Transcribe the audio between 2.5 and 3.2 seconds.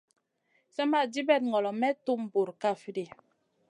kaf ɗi.